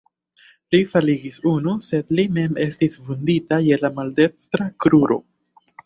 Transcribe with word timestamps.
Li 0.75 0.79
faligis 0.93 1.37
unu, 1.51 1.75
sed 1.89 2.11
li 2.21 2.27
mem 2.39 2.59
estis 2.67 2.99
vundita 3.05 3.63
je 3.71 3.81
la 3.87 3.95
maldekstra 4.01 4.73
kruro. 4.87 5.25